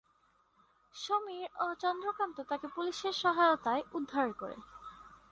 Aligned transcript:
সমীর 0.95 1.47
ও 1.59 1.67
চন্দ্রকান্ত 1.79 2.37
তাকে 2.49 2.67
পুলিশের 2.67 3.15
সহায়তায় 3.21 3.83
উদ্ধার 3.93 4.27
করে। 4.33 4.57